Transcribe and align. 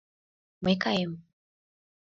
—Мый 0.63 0.75
каем. 0.83 1.11